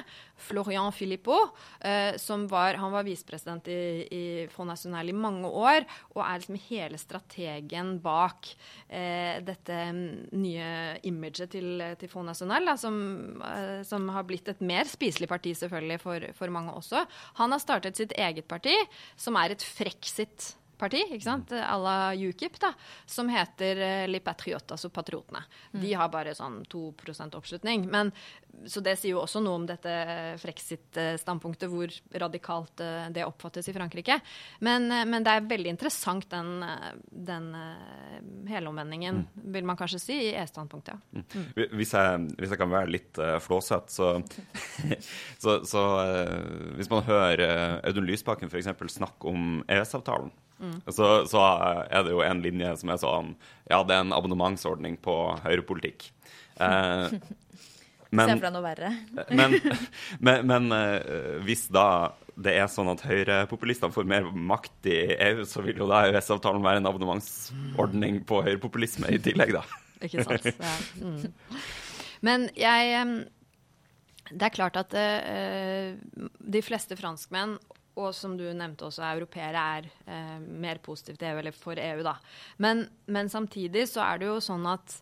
[0.48, 5.86] Florian Philippot, eh, som var, han var visepresident i, i Fond National i mange år,
[6.16, 8.52] og er liksom hele strategen bak
[8.88, 10.10] eh, dette mm,
[10.40, 10.70] nye
[11.08, 13.00] imaget til, til Fond National, da, som,
[13.46, 17.06] eh, som har blitt et mer spiselig parti selvfølgelig for, for mange også.
[17.42, 18.76] Han har startet sitt eget parti,
[19.20, 22.74] som er et frexit-parti, ikke sant, à la UKIP, da,
[23.06, 25.44] som heter Le Patriot, altså patriotene.
[25.72, 27.88] De har bare sånn 2% oppslutning.
[27.92, 28.12] Men,
[28.68, 29.94] så det sier jo også noe om dette
[30.42, 34.20] frexit-standpunktet, hvor radikalt eh, det oppfattes i Frankrike.
[34.66, 38.20] Men, eh, men det er veldig interessant den, eh, den eh,
[38.52, 41.00] helomvendingen, vil man kanskje si, i E-standpunktet.
[41.16, 41.44] ja.
[41.76, 44.12] Hvis hvis jeg kan være litt uh, flåsete, så,
[45.44, 48.72] så, så eh, Hvis man hører Audun Lysbakken f.eks.
[48.96, 50.32] snakke om EØS-avtalen,
[50.88, 51.42] så, så
[51.90, 53.34] er det jo en linje som er sånn
[53.68, 56.08] Ja, det er en abonnementsordning på høyrepolitikk.
[56.64, 57.16] Eh,
[58.16, 58.92] Se for deg noe verre.
[59.36, 59.58] men,
[60.26, 65.46] men, men eh, hvis da det er sånn at høyrepopulistene får mer makt i EU,
[65.48, 69.64] så vil jo da EØS-avtalen være en abonnementsordning på høyrepopulisme i tillegg, da.
[70.06, 70.50] Ikke sant?
[70.52, 70.74] Ja.
[71.00, 71.62] Mm.
[72.26, 73.06] Men jeg
[74.32, 75.96] Det er klart at uh,
[76.56, 77.56] de fleste franskmenn,
[77.96, 82.02] og som du nevnte også, europeere er eh, mer positive til EU, eller for EU,
[82.06, 82.18] da.
[82.64, 84.98] Men, men samtidig så er det jo sånn at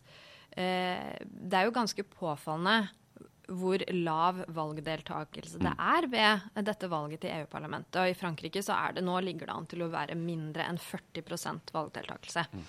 [0.56, 2.84] eh, det er jo ganske påfallende
[3.48, 7.98] hvor lav valgdeltakelse det er ved dette valget til EU-parlamentet.
[8.00, 10.80] Og I Frankrike så er det nå ligger det an til å være mindre enn
[10.80, 11.24] 40
[11.74, 12.46] valgdeltakelse.
[12.52, 12.64] Mm.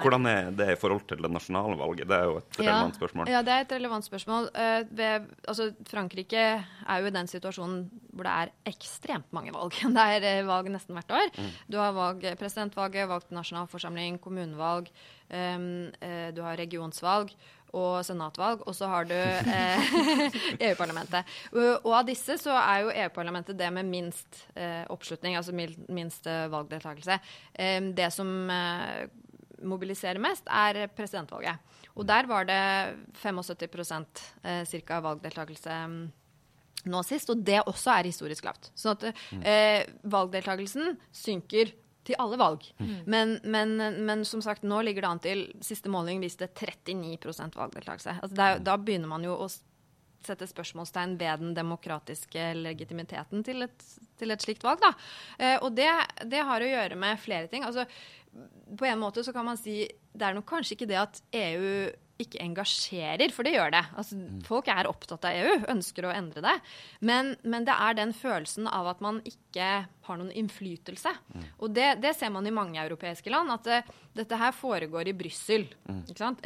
[0.00, 2.08] Hvordan er det i forhold til det nasjonale valget?
[2.08, 3.32] Det er jo et relevant spørsmål.
[3.34, 4.48] Ja, det er et relevant spørsmål.
[4.56, 7.84] Uh, ved, altså, Frankrike er jo i den situasjonen
[8.14, 9.74] hvor det er ekstremt mange valg.
[9.94, 11.28] Det er eh, valg nesten hvert år.
[11.34, 11.50] Mm.
[11.70, 14.90] Du har valg, presidentvalget, valg til nasjonalforsamling, kommunevalg,
[15.28, 17.32] du har regionsvalg.
[17.74, 19.16] og senatvalg, og så har du
[19.58, 19.94] eh,
[20.68, 21.26] EU-parlamentet.
[21.56, 26.46] Og, av disse så er jo EU-parlamentet det med minst eh, oppslutning, altså minst eh,
[26.52, 27.18] valgdeltakelse.
[27.52, 29.06] Eh, det som eh,
[29.64, 31.72] mobiliserer mest, er presidentvalget.
[31.94, 32.60] Og der var det
[33.22, 33.92] 75
[34.42, 35.00] eh, ca.
[35.00, 36.02] valgdeltakelse mm,
[36.90, 38.70] nå sist, og det også er historisk lavt.
[38.76, 41.72] Sånn at eh, valgdeltakelsen synker
[42.04, 42.64] til alle valg.
[42.78, 42.96] Mm.
[43.10, 48.18] Men, men, men, som sagt, nå ligger det an til Siste måling viste 39% valgdeltakelse.
[48.22, 49.48] Altså der, da begynner man jo å
[50.24, 53.88] sette spørsmålstegn ved den demokratiske legitimiteten til et,
[54.20, 54.80] til et slikt valg.
[54.82, 54.92] Da.
[55.38, 55.90] Eh, og det,
[56.24, 57.66] det, har å gjøre med flere ting.
[57.66, 57.84] Altså,
[58.78, 59.82] på en måte så kan man si
[60.14, 61.90] det er nok kanskje ikke det at EU
[62.22, 63.82] ikke engasjerer, for det gjør det.
[63.98, 64.42] Altså, mm.
[64.46, 66.54] folk er opptatt av EU, ønsker å endre det.
[67.02, 69.68] Men, men, det er den følelsen av at man ikke
[70.06, 71.10] har noen innflytelse.
[71.34, 71.44] Mm.
[71.58, 73.80] Og det, det, ser man i mange europeiske land, at det,
[74.20, 75.66] dette her foregår i Brussel.
[75.90, 76.04] Mm.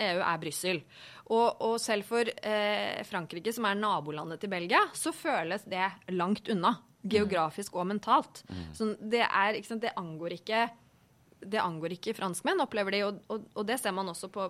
[0.09, 0.83] EU er Brussel.
[1.29, 5.85] Og, og, selv for eh, Frankrike, som er nabolandet til Belgia, så føles det
[6.17, 6.79] langt unna.
[7.09, 8.41] Geografisk og mentalt.
[8.49, 8.63] Mm.
[8.75, 10.65] Så det, er, sant, det angår ikke
[11.41, 13.03] det angår ikke franskmenn, opplever de.
[13.07, 14.49] Og, og, og, det ser man også på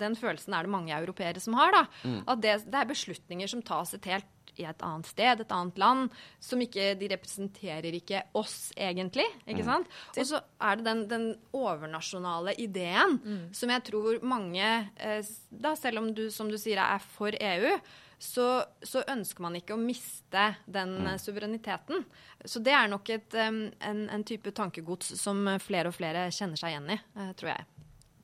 [0.00, 1.72] Den følelsen er det mange europeere som har.
[1.74, 2.20] da, mm.
[2.26, 5.78] At det, det, er beslutninger som tas et helt i et annet sted, et annet
[5.78, 9.26] land, som ikke De representerer ikke oss, egentlig.
[9.46, 9.70] ikke mm.
[9.70, 9.96] sant?
[10.16, 11.26] Og så er det den, den
[11.56, 13.42] overnasjonale ideen mm.
[13.56, 17.76] som jeg tror mange, eh, da selv om du som du sier er for EU,
[18.20, 18.46] så,
[18.84, 21.12] så, ønsker man ikke å miste den mm.
[21.22, 22.04] suvereniteten.
[22.44, 26.74] Så det er nok et, en, en, type tankegods som flere og flere kjenner seg
[26.74, 27.66] igjen i, eh, tror jeg.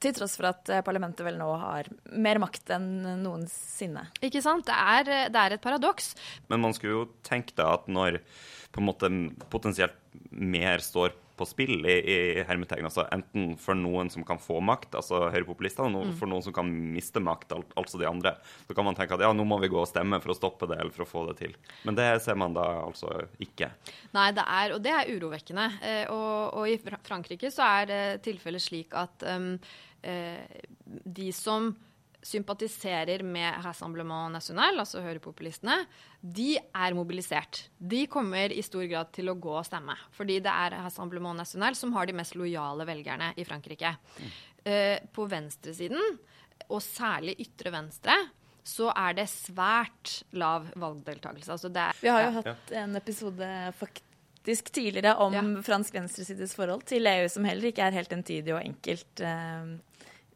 [0.04, 2.90] Til tross for at eh, parlamentet vel nå har mer makt enn
[3.24, 4.04] noensinne.
[4.20, 4.68] Ikke sant.
[4.68, 6.12] Det er, det er et paradoks.
[6.52, 8.20] Men man skulle jo tenke da at når
[8.76, 9.12] på en måte
[9.48, 9.96] potensielt
[10.28, 12.86] mer står på spill i, i hermetegn.
[12.88, 16.16] Altså enten for noen som kan få makt, altså høyrepopulistene, og mm.
[16.16, 18.32] for noen som kan miste makt, al altså de andre.
[18.64, 20.70] Så kan man tenke at ja, nå må vi gå og stemme for å stoppe
[20.70, 21.56] det, eller for å få det til.
[21.84, 23.10] Men det ser man da altså
[23.42, 23.68] ikke.
[24.16, 25.66] Nei, det er, og det er urovekkende.
[25.84, 29.52] Eh, og, og, i Frankrike så er det tilfellet slik at um,
[30.06, 31.74] eh, de som
[32.26, 35.78] sympatiserer med Rassemblement National, altså høyrepopulistene,
[36.20, 37.66] de er mobilisert.
[37.78, 39.94] De kommer i stor grad til å gå og stemme.
[40.16, 43.94] Fordi det er Rassemblement National som har de mest lojale velgerne i Frankrike.
[44.18, 44.34] Mm.
[44.66, 46.18] Uh, på venstresiden,
[46.66, 48.16] og særlig ytre venstre,
[48.66, 51.52] så er det svært lav valgdeltakelse.
[51.54, 52.36] Altså er, Vi har jo ja.
[52.40, 55.44] hatt en episode faktisk tidligere om ja.
[55.62, 59.22] fransk venstresides forhold til EU, som heller ikke er helt entydig og enkelt.
[59.22, 59.78] Uh,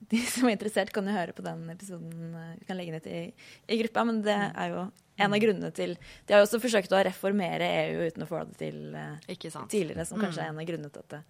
[0.09, 2.35] de som er interessert, kan jo høre på den episoden.
[2.61, 3.23] Vi kan legge den ut i,
[3.69, 4.87] i gruppa, men det er jo
[5.21, 8.43] en av grunnene til De har jo også forsøkt å reformere EU uten å få
[8.49, 9.17] det til uh,
[9.71, 10.55] tidligere, som kanskje er mm.
[10.55, 11.21] en av grunnene til at det,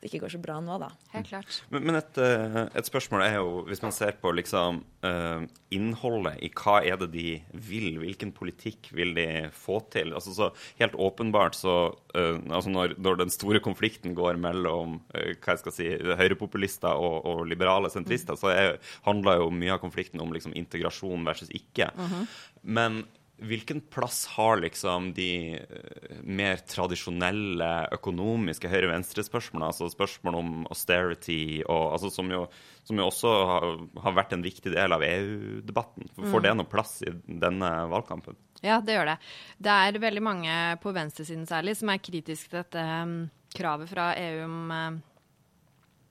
[0.00, 0.90] det, ikke går så bra nå, da.
[1.14, 1.60] Helt klart.
[1.72, 6.40] Men, men et, uh, et, spørsmål er jo, hvis man ser på liksom uh, innholdet
[6.44, 10.14] i hva er det de vil, hvilken politikk vil de få til?
[10.16, 11.74] Altså så Helt åpenbart så
[12.14, 15.86] altså når, når, den store konflikten går mellom hva jeg skal si,
[16.18, 18.40] høyrepopulister og, og liberale sentrister, mm.
[18.40, 18.70] så er,
[19.06, 21.90] handler jo mye av konflikten om liksom integrasjon versus ikke.
[21.96, 22.26] Mm -hmm.
[22.62, 23.02] Men
[23.38, 31.92] Hvilken plass har liksom de uh, mer tradisjonelle økonomiske høyre-venstre-spørsmålene, altså spørsmål om austerity, og,
[31.94, 32.40] altså, som, jo,
[32.82, 33.68] som, jo, også har,
[34.02, 36.10] har, vært en viktig del av EU-debatten?
[36.18, 36.42] Får mm.
[36.48, 37.14] det noe plass i
[37.46, 38.40] denne valgkampen?
[38.58, 39.16] Ja, det gjør det.
[39.62, 43.20] Det er veldig mange på venstresiden særlig som er kritiske til dette um,
[43.54, 44.98] kravet fra EU om uh,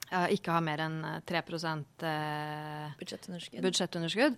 [0.08, 3.64] ikke ha mer enn 3 eh, budsjettunderskudd.
[3.66, 4.38] budsjettunderskudd.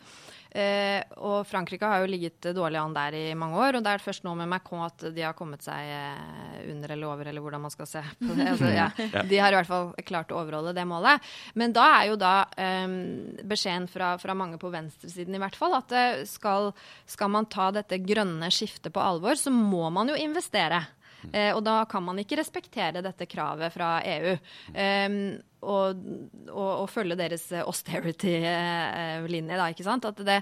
[0.49, 3.77] Eh, og Frankrike har jo ligget dårlig an der i mange år.
[3.77, 7.11] Og det er først nå med Macron at de har kommet seg eh, under eller
[7.11, 8.47] over, eller hvordan man skal se på det.
[8.55, 8.89] Altså, ja,
[9.29, 11.29] de har i hvert fall klart å overholde det målet.
[11.53, 12.97] Men da er jo da um,
[13.49, 16.71] beskjeden fra, fra, mange på venstresiden i hvert fall at eh, skal,
[17.09, 20.81] skal man ta dette grønne skiftet på alvor, så må man jo investere.
[21.31, 24.35] Eh, og da kan man ikke respektere dette kravet fra EU.
[24.73, 25.21] Um,
[25.59, 25.99] og,
[26.47, 30.07] og, og, følge deres austerity-linje, da, ikke sant.
[30.23, 30.39] Det,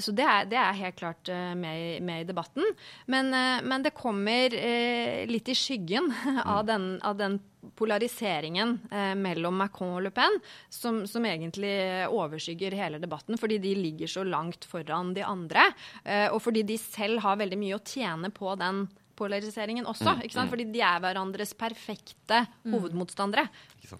[0.00, 2.64] så det er, det er, helt klart eh, med, med i debatten.
[3.12, 6.08] Men, eh, men, det kommer eh, litt i skyggen
[6.44, 7.40] av den, av den
[7.78, 10.40] polariseringen eh, mellom Macron og Le Pen,
[10.72, 11.74] som, som, egentlig
[12.08, 15.68] overskygger hele debatten, fordi de ligger så langt foran de andre,
[16.04, 18.86] eh, og fordi de selv har veldig mye å tjene på den
[19.18, 20.16] polariseringen også.
[20.16, 20.48] Mm, ikke sant?
[20.48, 20.52] Mm.
[20.54, 22.72] Fordi de er hverandres perfekte mm.
[22.74, 23.46] hovedmotstandere.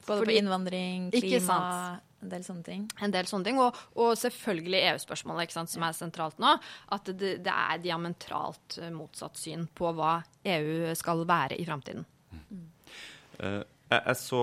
[0.07, 1.59] Både på innvandring, klima,
[2.23, 2.87] en del sånne ting.
[3.03, 6.55] En del sånne ting, Og, og selvfølgelig EU-spørsmålet, som er sentralt nå.
[6.95, 10.21] At det, det, er diametralt motsatt syn på hva
[10.55, 12.07] EU skal være i framtiden.
[13.43, 14.43] Uh, Jeg, jeg så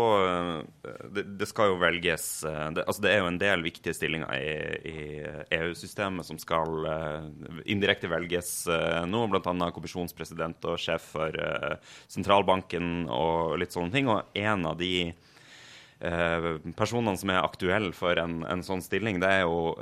[1.15, 4.51] det, det, skal jo velges det, altså det er jo en del viktige stillinger i,
[4.89, 4.97] i
[5.57, 6.85] EU-systemet som skal
[7.69, 8.51] indirekte velges
[9.09, 9.71] nå, bl.a.
[9.75, 11.39] kommisjonspresident og sjef for
[12.11, 14.11] sentralbanken og litt sånne ting.
[14.11, 15.11] Og en av de
[16.77, 19.73] personene som er aktuelle for en, en, sånn stilling, det er jo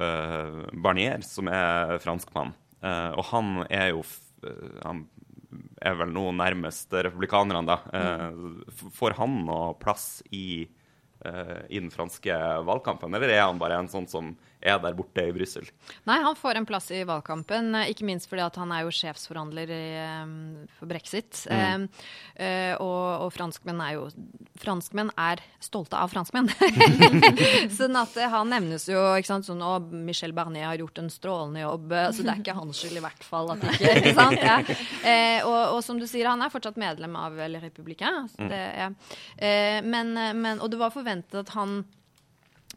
[0.74, 2.56] Barnier, som er franskmann.
[2.82, 4.06] og han er jo
[4.84, 5.06] han
[5.82, 7.78] er vel nå nærmest republikanerne, da.
[7.94, 8.92] Mm.
[8.96, 10.68] Får han noe plass i,
[11.26, 12.36] uh, i den franske
[12.68, 15.68] valgkampen, eller er han bare en sånn som er der borte i Brussel?
[16.10, 18.94] Nei, han får en plass i valgkampen, eh, ikke minst fordi at han er jo
[18.96, 19.84] sjefsforhandler i,
[20.80, 21.44] for brexit.
[21.46, 21.86] Mm.
[22.34, 24.08] Eh, og, og, franskmenn er jo
[24.58, 26.50] Franskmenn er stolte av franskmenn.
[27.78, 31.62] sånn at han nevnes jo ikke sant, sånn Og Michel Barnier har gjort en strålende
[31.62, 31.94] jobb.
[32.16, 34.42] Så det er ikke hans skyld i hvert fall at ikke, ikke sant?
[34.42, 34.58] Ja.
[35.08, 38.26] Eh, og, og, som du sier, han er fortsatt medlem av Le Républicain.
[38.42, 38.50] Mm.
[38.50, 38.90] Ja.
[39.86, 41.84] men, men, og det var forventet at han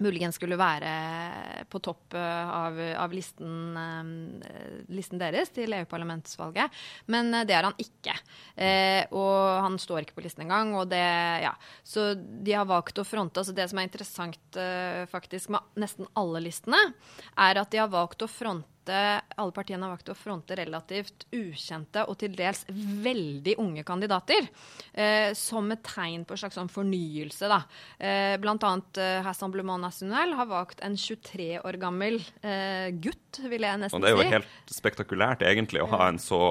[0.00, 6.80] muligens skulle være på topp eh, av, av listen, uh, listen, deres til EU-parlamentsvalget.
[7.12, 8.16] Men uh, det er han ikke.
[8.56, 10.74] Eh, og han står ikke på listen engang.
[10.78, 11.04] Og det,
[11.44, 11.54] ja.
[11.84, 14.58] Så de har valgt å fronte altså Det som er interessant
[15.10, 16.78] faktisk med nesten alle listene,
[17.38, 22.04] er at de har valgt å fronte alle partiene har valgt å fronte relativt ukjente
[22.08, 24.48] og til dels veldig unge kandidater.
[24.92, 27.50] Eh, som et tegn på en slags sånn fornyelse.
[27.50, 27.60] Da.
[27.98, 33.66] Eh, blant annet eh, Rassemblement National har valgt en 23 år gammel eh, gutt, vil
[33.66, 34.06] jeg nesten si.
[34.06, 36.42] Det er jo helt spektakulært, egentlig, å ha en så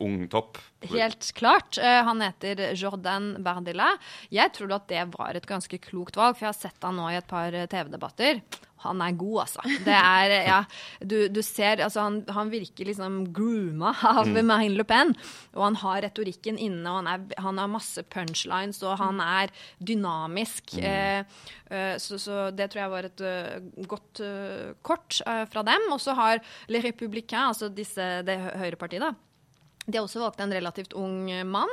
[0.00, 0.58] ung topp.
[0.90, 1.78] Helt klart.
[1.78, 3.92] Eh, han heter Jordan Berdila.
[4.32, 7.10] Jeg tror at det var et ganske klokt valg, for jeg har sett han nå
[7.12, 8.42] i et par eh, TV-debatter
[8.84, 9.64] han er god, altså.
[9.86, 10.58] Det er, ja,
[11.02, 14.40] du, du ser altså han, han, virker liksom grooma av mm.
[14.46, 15.14] Marine Le Pen.
[15.56, 19.54] Og han har retorikken inne, og han, er, han har masse punchlines, og han er
[19.78, 20.76] dynamisk.
[20.76, 20.84] Mm.
[20.90, 21.40] Eh,
[21.70, 25.90] eh, så, så, det tror jeg var et uh, godt uh, kort uh, fra dem.
[25.94, 29.14] Og så har Le Républicain, altså disse, det høyrepartiet, da
[29.86, 31.72] de har også valgt en relativt ung mann,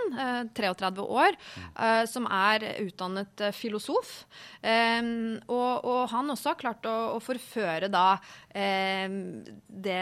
[0.55, 1.37] 33 eh, år,
[1.75, 4.19] eh, som er utdannet eh, filosof.
[4.63, 8.19] Og, og han også har klart å, å forføre da
[8.53, 10.01] det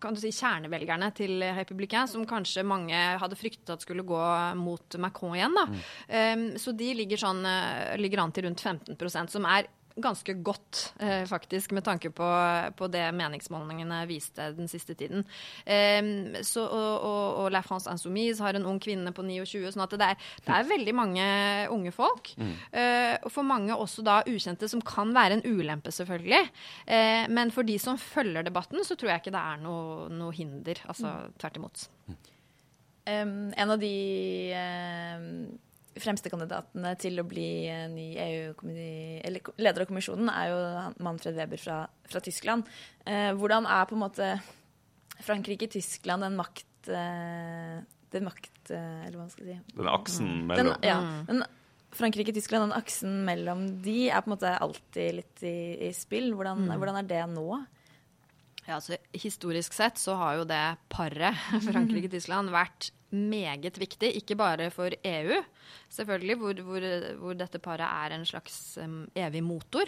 [0.00, 4.20] kan du si, kjernevelgerne til republikanerne, som kanskje mange hadde fryktet at skulle gå
[4.58, 5.56] mot Macron igjen.
[5.56, 5.64] Da.
[6.10, 6.44] Mm.
[6.60, 7.44] så de ligger, sånn,
[8.00, 12.26] ligger an til rundt 15% som er ganske godt, eh, faktisk, med tanke på,
[12.76, 15.24] på, det meningsmålingene viste den siste tiden.
[15.64, 16.02] Eh,
[16.42, 19.96] så, og, og, og, La France Insoumise har en ung kvinne på 29, sånn at
[20.00, 21.28] det er, det er veldig mange
[21.74, 22.32] unge folk.
[22.40, 22.54] Mm.
[22.72, 26.42] Eh, og for mange også da ukjente, som kan være en ulempe, selvfølgelig.
[26.86, 30.34] Eh, men for de som følger debatten, så tror jeg ikke det er noe, noe
[30.34, 30.82] hinder.
[30.90, 31.36] Altså mm.
[31.38, 31.86] tvert imot.
[33.04, 33.96] Um, en av de
[34.56, 35.28] um
[36.00, 37.48] fremste kandidatene til å bli
[37.92, 40.60] ny EU-leder av kommisjonen er jo
[41.04, 41.78] Manfred Weber fra,
[42.10, 42.68] fra Tyskland.
[43.06, 44.30] Eh, hvordan er på en måte
[45.24, 46.70] Frankrike-Tyskland den makt...
[46.88, 47.82] Eh,
[48.14, 50.98] den makt eh, Eller hva skal jeg si Den aksen mellom den, Ja.
[51.26, 51.44] Den,
[51.94, 56.32] Frankrike-Tyskland, den aksen mellom de er på en måte alltid litt i, i spill.
[56.34, 56.74] Hvordan, mm.
[56.80, 57.60] hvordan er det nå?
[58.64, 64.10] Ja, altså, historisk sett så har jo det paret, Frankrike-Tyskland, vært meget viktig.
[64.16, 65.40] Ikke bare for EU,
[65.88, 66.86] selvfølgelig, hvor, hvor,
[67.20, 69.86] hvor dette paret er en slags um, evig motor,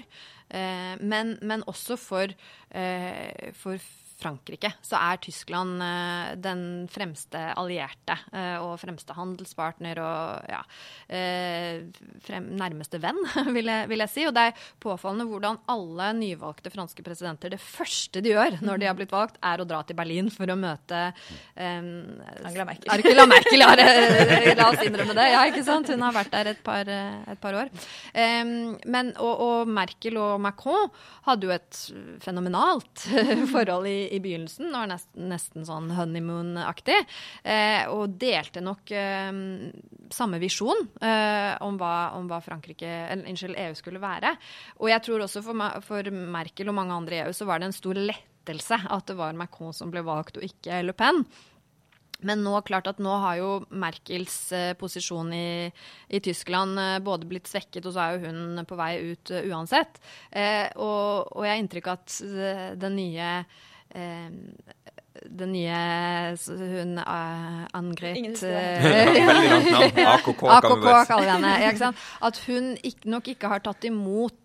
[0.50, 2.26] eh, men, men, også for,
[2.70, 3.76] eh, for
[4.16, 10.62] Frankrike, så er Tyskland uh, den fremste allierte uh, og fremste handelspartner og ja,
[11.12, 13.18] uh, frem, nærmeste venn,
[13.56, 14.24] vil jeg, vil jeg, si.
[14.28, 18.88] Og det er påfallende hvordan alle nyvalgte franske presidenter det første de gjør når de
[18.88, 21.90] har blitt valgt, er å dra til Berlin for å møte um,
[22.40, 22.94] Angela Merkel.
[22.96, 25.28] Angela Merkel, ja, La oss innrømme det.
[25.34, 25.92] Ja, ikke sant?
[25.92, 27.72] Hun har vært der et par, et par år.
[28.16, 30.88] Um, men, og, og Merkel og Macron
[31.28, 31.80] hadde jo et
[32.24, 33.04] fenomenalt
[33.54, 36.98] forhold i i begynnelsen, Det var nesten, nesten sånn honeymoon-aktig.
[37.44, 39.32] Eh, og delte nok eh,
[40.14, 44.36] samme visjon eh, om, hva, om, hva, Frankrike, unnskyld, EU skulle være.
[44.80, 47.70] Og jeg tror også for, for Merkel og mange andre i EU så var det
[47.70, 51.24] en stor lettelse at det var Macron som ble valgt, og ikke Le Pen.
[52.24, 55.68] Men nå, klart at nå har jo Merkels eh, posisjon i,
[56.08, 59.42] i, Tyskland eh, både blitt svekket, og så er jo hun på vei ut uh,
[59.52, 60.00] uansett.
[60.30, 62.20] Eh, og, og, jeg har inntrykk av at
[62.80, 63.75] den nye Eh,
[65.26, 71.92] den nye hun uh, Angret AKK, AKK kaller vi henne.
[72.28, 74.42] At hun ikke, nok ikke har tatt imot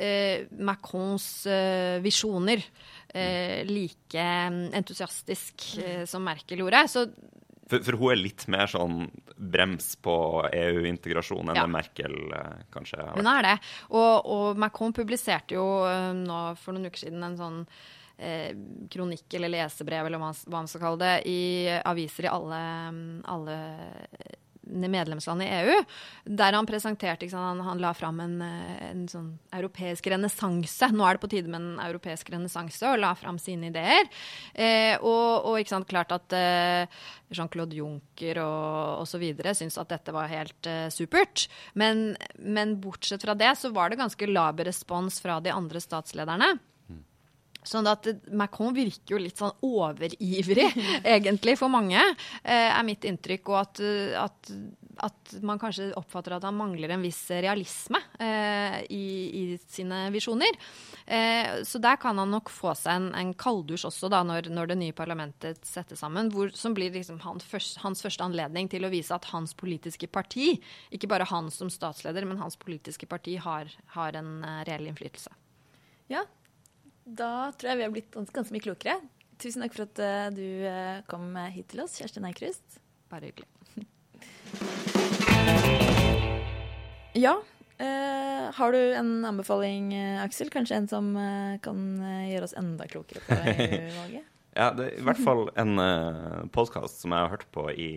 [0.00, 2.58] uh, Macrons uh, visjoner
[3.64, 4.20] like
[4.76, 5.54] entusiastisk
[6.06, 6.82] som Merkel gjorde.
[6.92, 7.06] Så
[7.68, 9.06] For, for hun er litt mer sånn
[9.38, 10.14] brems på
[10.52, 11.62] EU-integrasjon enn Ja.
[11.64, 13.18] det Merkel eh, kanskje har vært.
[13.22, 13.54] Hun er det.
[13.90, 17.74] Og, og Macron publiserte jo eh, nå for noen uker siden en sånn eh,
[18.90, 22.62] kronikk eller lesebrev eller hva, man skal kalle det, i aviser i alle,
[23.30, 23.58] alle
[24.68, 25.76] medlemsland i EU,
[26.24, 30.90] der han presenterte sant, han, han la fram en, eh, en sånn europeisk renessanse.
[30.92, 34.08] Nå er det på tide med en europeisk renessanse, og la fram sine ideer.
[34.54, 37.00] Eh, og, og sant, klart at eh,
[37.34, 39.24] Jean-Claude Juncker og osv.
[39.52, 41.48] syntes at dette var helt eh, supert.
[41.78, 46.56] Men, men bortsett fra det så var det ganske laber respons fra de andre statslederne.
[47.68, 50.68] Sånn at Macron virker jo litt sånn overivrig,
[51.16, 52.00] egentlig, for mange,
[52.42, 53.50] eh, er mitt inntrykk.
[53.52, 53.82] Og at,
[54.22, 54.52] at,
[55.04, 59.04] at man kanskje oppfatter at han mangler en viss realisme eh, i,
[59.40, 60.56] i sine visjoner.
[61.04, 64.72] Eh, så der kan han nok få seg en, en kalddusj også, da, når, når
[64.72, 66.32] det nye parlamentet settes sammen.
[66.32, 70.08] Hvor, som blir liksom han først, hans første anledning til å vise at hans politiske
[70.08, 70.54] parti,
[70.94, 75.36] ikke bare han som statsleder, men hans politiske parti, har, har en eh, reell innflytelse.
[76.08, 76.24] Ja,
[77.08, 78.98] da tror jeg vi har blitt ganske, mye klokere.
[79.38, 82.80] Tusen takk for at eh, du eh, kom hit til oss, Kjersti Eikrust.
[83.12, 83.48] Bare hyggelig.
[87.18, 87.32] Ja.
[87.78, 89.88] Uh, har du en anbefaling,
[90.22, 90.50] Aksel?
[90.54, 91.78] Kanskje en som uh, kan
[92.28, 94.26] gjøre oss enda klokere på EU-valget?
[94.58, 97.90] Ja, det er i hvert fall en uh, podkast som jeg har hørt på i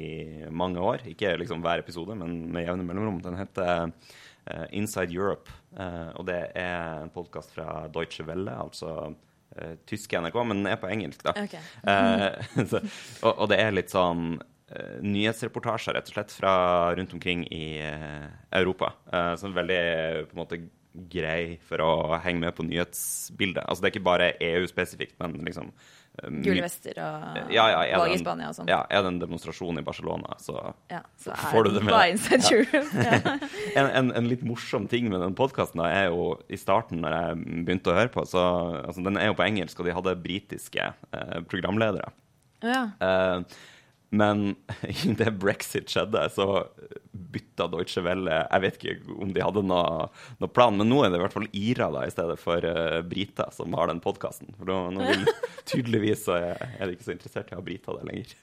[0.54, 1.06] mange år.
[1.10, 3.22] Ikke liksom hver episode, men med jevne mellomrom.
[3.26, 3.92] Den heter
[4.72, 5.52] Inside Europe.
[5.78, 9.14] Eh, og det er en podkast fra Deutsche Welle, altså
[9.56, 11.36] eh, tyske NRK, men den er på engelsk, da.
[11.38, 11.56] Ok.
[11.56, 12.82] Eh, så,
[13.22, 14.36] og, og det er litt sånn
[14.74, 16.54] eh, nyhetsreportasjer, rett og slett, fra
[16.98, 18.30] rundt omkring i eh,
[18.60, 18.96] Europa.
[19.12, 19.82] Uh, som er veldig
[20.30, 23.64] på en måte grei for å henge med på nyhetsbildet.
[23.64, 28.02] Altså det er ikke bare EU-spesifikt, men liksom eh, Gule vester og ja, ja, er
[28.02, 28.68] valg i Spania og sånn.
[28.70, 30.58] Ja, er det en demonstrasjon i Barcelona, så
[30.92, 32.20] Ja, så Får du det med deg?
[32.52, 33.36] Ja.
[33.80, 37.64] en, en, en litt morsom ting med den podkasten er jo i starten, når jeg
[37.66, 38.44] begynte å høre på, så
[38.84, 42.12] altså, Den er jo på engelsk, og de hadde britiske eh, programledere.
[42.62, 42.90] Ja.
[43.00, 43.62] Eh,
[44.12, 44.56] men
[45.08, 46.48] idet brexit skjedde, så
[47.32, 50.08] bytta Deutsche Welle Jeg vet ikke om de hadde noe,
[50.42, 53.02] noe plan, men nå er det i hvert fall Ira da, i stedet for uh,
[53.08, 54.54] Brita som har den podkasten.
[54.60, 55.28] For nå, nå vil,
[55.72, 58.34] tydeligvis så er er de ikke så interessert i å ha Brita der lenger.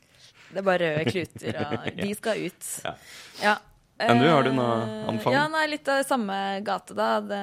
[0.49, 2.71] Det er bare røde kluter, og de skal ut.
[2.85, 2.95] Ja.
[3.43, 3.57] Ja.
[3.99, 5.35] Enn du, har du noe Eh, anbefaling?
[5.35, 6.37] Ja, nei, litt av samme
[6.67, 7.09] gate, da.
[7.19, 7.41] Det,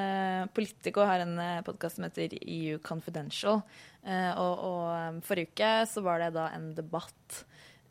[0.55, 1.35] Politico har en
[1.67, 3.59] podkast som heter EU Confidential.
[4.05, 7.41] Eh, og, og forrige uke så var det da en debatt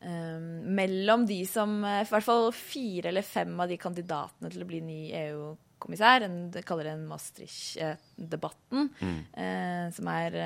[0.05, 0.47] um,
[0.77, 4.69] mellom de som eh, I hvert fall fire eller fem av de kandidatene til å
[4.69, 6.27] bli ny EU-kommissær.
[6.53, 8.89] De kaller det en Maastricht-debatten.
[9.33, 10.41] eh, som er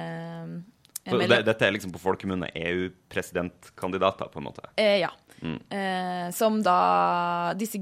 [1.09, 1.19] Mm.
[1.19, 4.65] Mellom- det, dette er liksom på folkemunne EU-presidentkandidater, på en måte.
[4.75, 5.09] Eh, ja.
[5.41, 5.59] Mm.
[5.71, 7.79] Eh, som da disse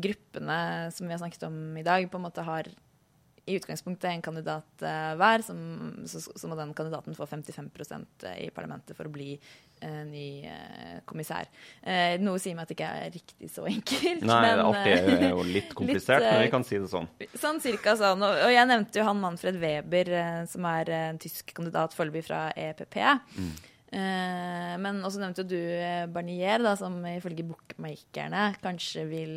[0.00, 2.68] gruppene som vi har snakket om i dag, på en måte har
[3.48, 4.82] i utgangspunktet en kandidat
[5.18, 5.58] hver, som,
[6.06, 9.38] så, så må den kandidaten få 55% i parlamentet for å bli
[10.08, 11.48] ny eh, kommissær.
[11.82, 14.26] Eh, noe sier meg at det ikke er riktig så enkelt.
[14.26, 16.80] Nei, men, det alltid eh, er jo litt komplisert, litt, eh, men vi kan si
[16.82, 17.08] det sånn.
[17.38, 18.24] Sånn cirka sånn.
[18.26, 22.26] Og, jeg nevnte jo han Manfred Weber, eh, som er eh, en tysk kandidat foreløpig
[22.28, 23.00] fra EPP.
[23.02, 29.34] Eh, men også nevnte du eh, Barnier, da, som ifølge bookmakerne kanskje vil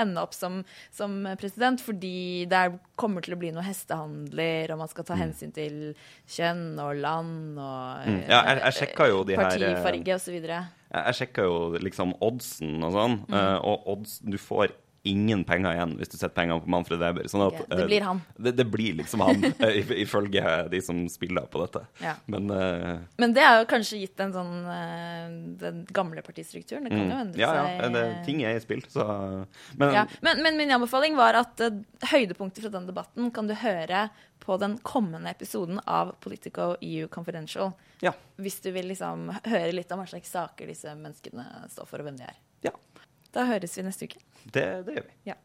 [0.00, 4.78] ende opp som, som president, fordi det er- kommer til å bli noen hestehandler, og
[4.82, 5.94] man skal ta hensyn til
[6.28, 8.28] kjønn og land og Mm.
[8.28, 10.34] Ja, jeg- jeg sjekket jo de eh, partifarge osv.
[10.42, 13.34] Jeg, jeg sjekka jo liksom oddsen og sånn, Mm.
[13.34, 14.72] eh, og odds, du får
[15.02, 17.28] ingen penger igjen hvis du setter pengene på Manfred Weber.
[17.30, 17.68] Sånn at, okay.
[17.72, 18.20] det eh, blir han.
[18.36, 21.84] Det, det blir liksom han, eh, if- ifølge de som spiller på dette.
[22.04, 22.14] Ja.
[22.30, 25.28] Men uh, Men det er jo kanskje gitt en sånn uh,
[25.62, 26.84] den gamle partistrukturen.
[26.84, 27.70] Det kan jo mm, endre ja, seg.
[27.78, 29.06] ja, det, ting er i spill, så
[29.80, 31.80] Men Ja, men, men min anbefaling var at uh,
[32.12, 34.08] høydepunktet fra den debatten kan du høre
[34.40, 37.72] på den kommende episoden av Politico EU Confidential.
[38.04, 38.12] ja.
[38.40, 42.08] Hvis du vil liksom høre litt om hva slags saker disse menneskene står for, og
[42.08, 42.38] hvem de er.
[42.64, 42.72] ja
[43.34, 44.20] da høres vi neste uke.
[44.44, 45.16] Det, det gjør vi.
[45.30, 45.36] Ja.